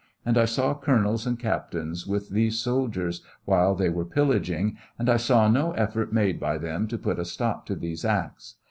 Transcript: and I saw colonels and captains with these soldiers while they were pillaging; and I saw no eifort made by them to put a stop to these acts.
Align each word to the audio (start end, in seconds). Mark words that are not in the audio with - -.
and 0.25 0.35
I 0.35 0.45
saw 0.45 0.73
colonels 0.73 1.27
and 1.27 1.37
captains 1.37 2.07
with 2.07 2.29
these 2.29 2.57
soldiers 2.59 3.21
while 3.45 3.75
they 3.75 3.87
were 3.89 4.03
pillaging; 4.03 4.79
and 4.97 5.07
I 5.07 5.17
saw 5.17 5.47
no 5.47 5.75
eifort 5.77 6.11
made 6.11 6.39
by 6.39 6.57
them 6.57 6.87
to 6.87 6.97
put 6.97 7.19
a 7.19 7.23
stop 7.23 7.67
to 7.67 7.75
these 7.75 8.03
acts. 8.03 8.55